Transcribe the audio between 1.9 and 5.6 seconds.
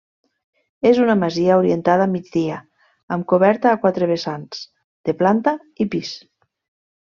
a migdia amb coberta a quatre vessants, de planta